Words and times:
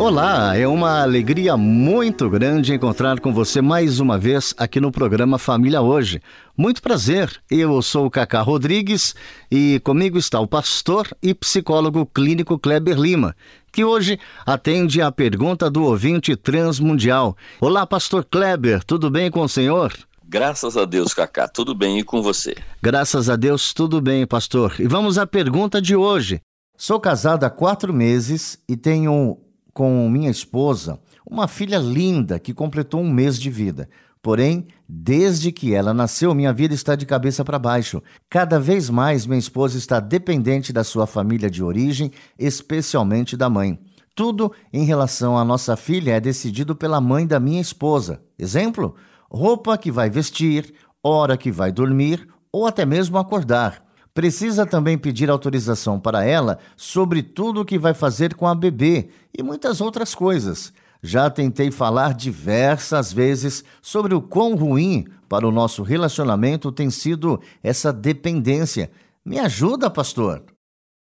Olá, 0.00 0.56
é 0.56 0.66
uma 0.66 1.02
alegria 1.02 1.58
muito 1.58 2.30
grande 2.30 2.72
encontrar 2.72 3.20
com 3.20 3.34
você 3.34 3.60
mais 3.60 4.00
uma 4.00 4.16
vez 4.16 4.54
aqui 4.56 4.80
no 4.80 4.90
programa 4.90 5.38
Família 5.38 5.82
Hoje. 5.82 6.22
Muito 6.56 6.80
prazer, 6.80 7.30
eu 7.50 7.82
sou 7.82 8.06
o 8.06 8.10
Cacá 8.10 8.40
Rodrigues 8.40 9.14
e 9.50 9.78
comigo 9.84 10.16
está 10.16 10.40
o 10.40 10.48
pastor 10.48 11.06
e 11.22 11.34
psicólogo 11.34 12.06
clínico 12.06 12.58
Kleber 12.58 12.98
Lima, 12.98 13.36
que 13.70 13.84
hoje 13.84 14.18
atende 14.46 15.02
a 15.02 15.12
pergunta 15.12 15.70
do 15.70 15.84
ouvinte 15.84 16.34
transmundial. 16.34 17.36
Olá, 17.60 17.86
pastor 17.86 18.24
Kleber, 18.24 18.82
tudo 18.82 19.10
bem 19.10 19.30
com 19.30 19.42
o 19.42 19.48
senhor? 19.50 19.92
Graças 20.26 20.78
a 20.78 20.86
Deus, 20.86 21.12
Cacá, 21.12 21.46
tudo 21.46 21.74
bem 21.74 21.98
e 21.98 22.02
com 22.02 22.22
você? 22.22 22.56
Graças 22.80 23.28
a 23.28 23.36
Deus, 23.36 23.74
tudo 23.74 24.00
bem, 24.00 24.26
pastor. 24.26 24.76
E 24.78 24.86
vamos 24.86 25.18
à 25.18 25.26
pergunta 25.26 25.78
de 25.78 25.94
hoje. 25.94 26.40
Sou 26.74 26.98
casado 26.98 27.44
há 27.44 27.50
quatro 27.50 27.92
meses 27.92 28.58
e 28.66 28.78
tenho 28.78 29.36
com 29.72 30.08
minha 30.08 30.30
esposa 30.30 31.00
uma 31.30 31.46
filha 31.46 31.78
linda 31.78 32.38
que 32.38 32.52
completou 32.52 33.00
um 33.00 33.10
mês 33.10 33.38
de 33.38 33.50
vida. 33.50 33.88
Porém, 34.22 34.66
desde 34.86 35.50
que 35.50 35.72
ela 35.72 35.94
nasceu, 35.94 36.34
minha 36.34 36.52
vida 36.52 36.74
está 36.74 36.94
de 36.94 37.06
cabeça 37.06 37.42
para 37.44 37.58
baixo. 37.58 38.02
Cada 38.28 38.60
vez 38.60 38.90
mais 38.90 39.24
minha 39.24 39.38
esposa 39.38 39.78
está 39.78 39.98
dependente 39.98 40.72
da 40.72 40.84
sua 40.84 41.06
família 41.06 41.50
de 41.50 41.62
origem, 41.62 42.10
especialmente 42.38 43.36
da 43.36 43.48
mãe. 43.48 43.78
Tudo 44.14 44.52
em 44.72 44.84
relação 44.84 45.38
à 45.38 45.44
nossa 45.44 45.76
filha 45.76 46.12
é 46.12 46.20
decidido 46.20 46.76
pela 46.76 47.00
mãe 47.00 47.26
da 47.26 47.40
minha 47.40 47.60
esposa. 47.60 48.20
Exemplo: 48.38 48.94
roupa 49.30 49.78
que 49.78 49.90
vai 49.90 50.10
vestir, 50.10 50.74
hora 51.02 51.36
que 51.36 51.50
vai 51.50 51.72
dormir 51.72 52.28
ou 52.52 52.66
até 52.66 52.84
mesmo 52.84 53.16
acordar. 53.16 53.89
Precisa 54.12 54.66
também 54.66 54.98
pedir 54.98 55.30
autorização 55.30 56.00
para 56.00 56.24
ela 56.24 56.58
sobre 56.76 57.22
tudo 57.22 57.60
o 57.60 57.64
que 57.64 57.78
vai 57.78 57.94
fazer 57.94 58.34
com 58.34 58.46
a 58.46 58.54
bebê 58.54 59.08
e 59.36 59.42
muitas 59.42 59.80
outras 59.80 60.14
coisas. 60.14 60.72
Já 61.02 61.30
tentei 61.30 61.70
falar 61.70 62.14
diversas 62.14 63.12
vezes 63.12 63.64
sobre 63.80 64.14
o 64.14 64.20
quão 64.20 64.54
ruim 64.54 65.06
para 65.28 65.46
o 65.46 65.52
nosso 65.52 65.82
relacionamento 65.82 66.72
tem 66.72 66.90
sido 66.90 67.40
essa 67.62 67.92
dependência. 67.92 68.90
Me 69.24 69.38
ajuda, 69.38 69.88
pastor. 69.88 70.44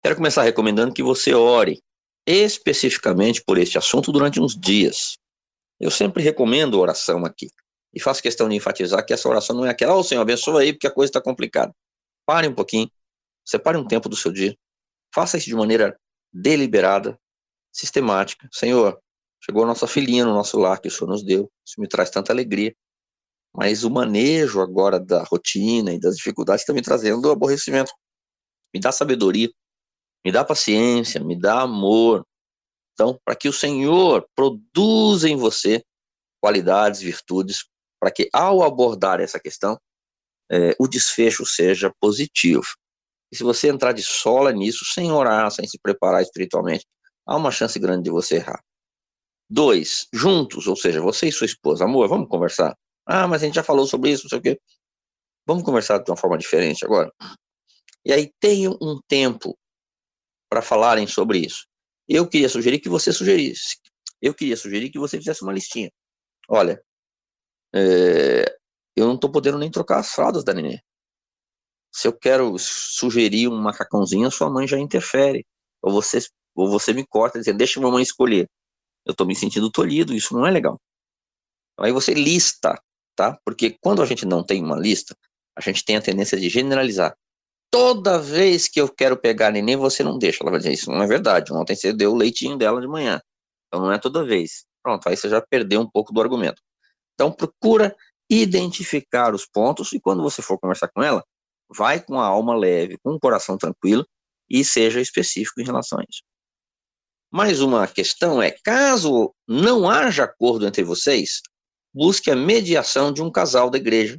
Quero 0.03 0.17
começar 0.17 0.43
recomendando 0.43 0.93
que 0.93 1.03
você 1.03 1.33
ore 1.33 1.81
especificamente 2.27 3.43
por 3.47 3.57
este 3.57 3.79
assunto 3.79 4.11
durante 4.11 4.41
uns 4.41 4.57
dias. 4.59 5.17
Eu 5.81 5.91
sempre 5.91 6.23
recomendo 6.23 6.79
oração 6.79 7.25
aqui. 7.25 7.49
E 7.95 8.01
faço 8.01 8.23
questão 8.23 8.49
de 8.49 8.57
enfatizar 8.57 9.05
que 9.07 9.15
essa 9.15 9.29
oração 9.29 9.57
não 9.57 9.65
é 9.65 9.71
aquela, 9.71 9.95
ô 9.95 10.01
oh, 10.01 10.03
Senhor, 10.03 10.21
abençoa 10.21 10.61
aí, 10.61 10.73
porque 10.73 10.87
a 10.87 10.91
coisa 10.91 11.09
está 11.09 11.21
complicada. 11.21 11.73
Pare 12.27 12.49
um 12.49 12.55
pouquinho, 12.55 12.91
separe 13.47 13.77
um 13.79 13.87
tempo 13.87 14.09
do 14.09 14.17
seu 14.17 14.33
dia, 14.33 14.57
faça 15.15 15.39
isso 15.39 15.47
de 15.47 15.55
maneira 15.55 15.99
deliberada, 16.33 17.19
sistemática. 17.73 18.49
Senhor, 18.53 19.01
chegou 19.43 19.65
a 19.65 19.67
nossa 19.67 19.87
filhinha 19.87 20.25
no 20.25 20.35
nosso 20.35 20.59
lar 20.59 20.81
que 20.81 20.89
o 20.89 20.91
Senhor 20.91 21.09
nos 21.09 21.25
deu, 21.25 21.51
isso 21.65 21.81
me 21.81 21.89
traz 21.89 22.11
tanta 22.11 22.33
alegria. 22.33 22.75
Mas 23.55 23.85
o 23.85 23.91
manejo 23.91 24.61
agora 24.61 25.01
da 25.01 25.23
rotina 25.23 25.93
e 25.93 25.99
das 25.99 26.17
dificuldades 26.17 26.63
está 26.63 26.75
me 26.75 26.83
trazendo 26.83 27.31
aborrecimento. 27.31 27.91
Me 28.75 28.81
dá 28.81 28.93
sabedoria, 28.93 29.51
me 30.25 30.31
dá 30.31 30.45
paciência, 30.45 31.23
me 31.25 31.39
dá 31.39 31.63
amor. 31.63 32.27
Então, 32.93 33.19
para 33.25 33.35
que 33.35 33.49
o 33.49 33.53
Senhor 33.53 34.27
produza 34.35 35.29
em 35.29 35.37
você 35.37 35.83
qualidades, 36.41 37.01
virtudes, 37.01 37.65
para 37.99 38.11
que 38.11 38.29
ao 38.33 38.63
abordar 38.63 39.21
essa 39.21 39.41
questão, 39.41 39.79
é, 40.51 40.77
o 40.79 40.87
desfecho 40.87 41.47
seja 41.47 41.93
positivo. 41.99 42.67
Se 43.37 43.45
você 43.45 43.69
entrar 43.69 43.93
de 43.93 44.03
sola 44.03 44.53
nisso, 44.53 44.85
sem 44.85 45.13
orar, 45.13 45.51
sem 45.51 45.67
se 45.67 45.79
preparar 45.79 46.23
espiritualmente, 46.23 46.87
há 47.27 47.37
uma 47.37 47.51
chance 47.51 47.79
grande 47.79 48.05
de 48.05 48.11
você 48.11 48.37
errar. 48.37 48.63
Dois, 49.49 50.07
juntos, 50.13 50.67
ou 50.67 50.75
seja, 50.75 51.01
você 51.01 51.29
e 51.29 51.33
sua 51.33 51.47
esposa, 51.47 51.85
amor, 51.85 52.09
vamos 52.09 52.29
conversar. 52.29 52.77
Ah, 53.05 53.29
mas 53.29 53.43
a 53.43 53.47
gente 53.47 53.55
já 53.55 53.63
falou 53.63 53.87
sobre 53.87 54.11
isso, 54.11 54.25
não 54.25 54.31
sei 54.31 54.39
o 54.39 54.43
quê. 54.43 54.61
Vamos 55.47 55.63
conversar 55.63 55.99
de 55.99 56.11
uma 56.11 56.17
forma 56.17 56.37
diferente 56.37 56.85
agora. 56.85 57.13
E 58.05 58.13
aí 58.13 58.33
tenham 58.41 58.77
um 58.81 58.99
tempo 59.07 59.57
para 60.49 60.63
falarem 60.63 61.07
sobre 61.07 61.39
isso. 61.39 61.67
Eu 62.09 62.29
queria 62.29 62.49
sugerir 62.49 62.81
que 62.81 62.89
você 62.89 63.13
sugerisse. 63.13 63.77
Eu 64.21 64.35
queria 64.35 64.57
sugerir 64.57 64.91
que 64.91 64.99
você 64.99 65.19
fizesse 65.19 65.43
uma 65.43 65.53
listinha. 65.53 65.91
Olha, 66.49 66.81
é, 67.75 68.57
eu 68.97 69.07
não 69.07 69.15
estou 69.15 69.31
podendo 69.31 69.59
nem 69.59 69.71
trocar 69.71 69.99
as 69.99 70.13
fraldas 70.13 70.43
da 70.43 70.55
neném. 70.55 70.81
Se 71.97 72.07
eu 72.07 72.13
quero 72.13 72.55
sugerir 72.59 73.49
um 73.49 73.57
macacãozinho, 73.57 74.29
a 74.29 74.31
sua 74.31 74.51
mãe 74.51 74.69
já 74.69 74.79
interfere. 74.79 75.47
Ou 75.81 75.91
você, 75.91 76.19
ou 76.55 76.69
você 76.69 76.93
me 76.93 77.07
corta 77.07 77.39
dizendo, 77.39 77.57
deixa 77.57 77.81
a 77.81 77.83
mamãe 77.83 78.03
escolher. 78.03 78.51
Eu 79.07 79.13
estou 79.13 79.27
me 79.27 79.35
sentindo 79.35 79.71
tolhido, 79.71 80.13
isso 80.13 80.35
não 80.35 80.47
é 80.47 80.51
legal. 80.51 80.79
Aí 81.81 81.91
você 81.93 82.13
lista, 82.13 82.79
tá? 83.17 83.39
Porque 83.43 83.79
quando 83.81 84.03
a 84.03 84.05
gente 84.05 84.27
não 84.27 84.45
tem 84.45 84.63
uma 84.63 84.79
lista, 84.79 85.17
a 85.57 85.63
gente 85.63 85.83
tem 85.87 85.97
a 85.97 86.03
tendência 86.03 86.39
de 86.39 86.51
generalizar. 86.51 87.17
Toda 87.71 88.19
vez 88.19 88.69
que 88.69 88.79
eu 88.79 88.93
quero 88.93 89.17
pegar 89.17 89.49
a 89.49 89.53
neném, 89.53 89.77
você 89.77 90.03
não 90.03 90.19
deixa. 90.19 90.45
Ela 90.45 90.51
vai 90.51 90.61
dizer, 90.61 90.75
isso 90.75 90.91
não 90.91 91.03
é 91.03 91.07
verdade. 91.07 91.51
Ontem 91.51 91.75
você 91.75 91.95
deu 91.95 92.13
o 92.13 92.17
leitinho 92.17 92.59
dela 92.59 92.79
de 92.79 92.87
manhã. 92.87 93.23
Então 93.69 93.81
não 93.81 93.91
é 93.91 93.99
toda 93.99 94.23
vez. 94.23 94.67
Pronto, 94.83 95.09
aí 95.09 95.17
você 95.17 95.31
já 95.31 95.41
perdeu 95.41 95.81
um 95.81 95.89
pouco 95.89 96.13
do 96.13 96.21
argumento. 96.21 96.61
Então 97.15 97.33
procura 97.33 97.97
identificar 98.29 99.35
os 99.35 99.47
pontos 99.47 99.95
e 99.95 100.01
quando 100.01 100.23
você 100.23 100.43
for 100.43 100.59
conversar 100.59 100.89
com 100.89 101.03
ela, 101.03 101.25
vai 101.69 102.01
com 102.03 102.19
a 102.21 102.27
alma 102.27 102.55
leve, 102.57 102.99
com 103.03 103.13
o 103.13 103.21
coração 103.21 103.57
tranquilo 103.57 104.07
e 104.49 104.65
seja 104.65 105.01
específico 105.01 105.61
em 105.61 105.65
relação 105.65 105.99
a 105.99 106.05
isso. 106.09 106.23
Mais 107.31 107.61
uma 107.61 107.87
questão 107.89 108.41
é, 108.41 108.51
caso 108.51 109.35
não 109.47 109.89
haja 109.89 110.25
acordo 110.25 110.67
entre 110.67 110.85
vocês, 110.85 111.41
busque 111.93 112.31
a 112.31 112.37
mediação 112.37 113.13
de 113.13 113.23
um 113.23 113.31
casal 113.31 113.69
da 113.69 113.79
igreja. 113.79 114.19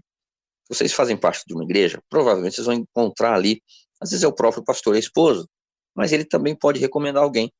Vocês 0.70 0.92
fazem 0.92 1.16
parte 1.16 1.44
de 1.48 1.54
uma 1.54 1.64
igreja, 1.64 2.02
provavelmente 2.10 2.56
vocês 2.56 2.68
vão 2.68 2.76
encontrar 2.76 3.34
ali, 3.34 3.62
às 4.02 4.10
vezes 4.10 4.24
é 4.24 4.28
o 4.28 4.34
próprio 4.34 4.64
pastor 4.64 4.94
e 4.94 4.98
a 4.98 5.00
esposa, 5.00 5.48
mas 5.96 6.12
ele 6.12 6.26
também 6.26 6.56
pode 6.56 6.80
recomendar 6.80 7.24
alguém. 7.24 7.52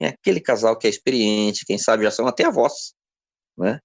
É 0.00 0.08
aquele 0.08 0.40
casal 0.40 0.76
que 0.76 0.86
é 0.86 0.90
experiente, 0.90 1.66
quem 1.66 1.78
sabe 1.78 2.04
já 2.04 2.10
são 2.10 2.26
até 2.26 2.44
avós, 2.44 2.94
né? 3.56 3.78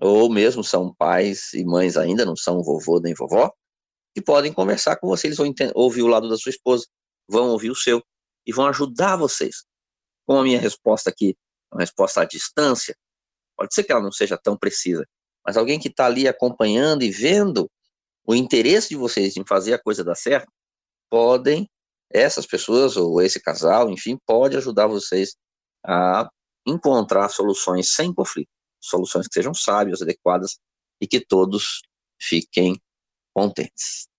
ou 0.00 0.30
mesmo 0.30 0.62
são 0.62 0.94
pais 0.94 1.52
e 1.52 1.64
mães 1.64 1.96
ainda, 1.96 2.24
não 2.24 2.36
são 2.36 2.62
vovô 2.62 3.00
nem 3.00 3.14
vovó, 3.14 3.50
que 4.18 4.24
podem 4.24 4.52
conversar 4.52 4.96
com 4.96 5.06
você, 5.06 5.28
eles 5.28 5.38
vão 5.38 5.52
ouvir 5.74 6.02
o 6.02 6.08
lado 6.08 6.28
da 6.28 6.36
sua 6.36 6.50
esposa, 6.50 6.86
vão 7.28 7.50
ouvir 7.50 7.70
o 7.70 7.74
seu, 7.74 8.02
e 8.44 8.52
vão 8.52 8.66
ajudar 8.66 9.16
vocês. 9.16 9.64
Como 10.26 10.40
a 10.40 10.42
minha 10.42 10.60
resposta 10.60 11.10
aqui 11.10 11.36
uma 11.70 11.80
resposta 11.82 12.22
à 12.22 12.24
distância, 12.24 12.96
pode 13.56 13.74
ser 13.74 13.84
que 13.84 13.92
ela 13.92 14.00
não 14.00 14.10
seja 14.10 14.38
tão 14.38 14.56
precisa, 14.56 15.06
mas 15.46 15.56
alguém 15.56 15.78
que 15.78 15.88
está 15.88 16.06
ali 16.06 16.26
acompanhando 16.26 17.02
e 17.02 17.10
vendo 17.10 17.70
o 18.26 18.34
interesse 18.34 18.88
de 18.88 18.96
vocês 18.96 19.36
em 19.36 19.44
fazer 19.44 19.74
a 19.74 19.78
coisa 19.78 20.02
dar 20.02 20.14
certo, 20.14 20.50
podem, 21.10 21.68
essas 22.10 22.46
pessoas, 22.46 22.96
ou 22.96 23.20
esse 23.20 23.40
casal, 23.40 23.90
enfim, 23.90 24.18
pode 24.26 24.56
ajudar 24.56 24.86
vocês 24.86 25.36
a 25.84 26.28
encontrar 26.66 27.28
soluções 27.28 27.90
sem 27.90 28.12
conflito 28.12 28.50
soluções 28.80 29.26
que 29.26 29.34
sejam 29.34 29.52
sábias, 29.52 30.02
adequadas 30.02 30.58
e 31.00 31.06
que 31.06 31.20
todos 31.20 31.82
fiquem 32.20 32.80
contentes. 33.34 34.08